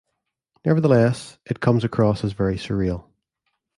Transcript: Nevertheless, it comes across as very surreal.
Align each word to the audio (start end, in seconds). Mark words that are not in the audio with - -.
Nevertheless, 0.65 1.37
it 1.45 1.59
comes 1.59 1.83
across 1.83 2.23
as 2.23 2.33
very 2.33 2.55
surreal. 2.55 3.03